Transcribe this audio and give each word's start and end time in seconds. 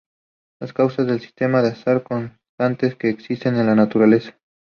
Las 0.59 0.73
causas 0.73 1.05
de 1.05 1.19
sistemas 1.19 1.61
de 1.61 1.69
azar 1.69 2.01
constantes 2.03 2.95
que 2.95 3.07
existen 3.09 3.57
en 3.57 3.67
la 3.67 3.75
naturaleza. 3.75 4.35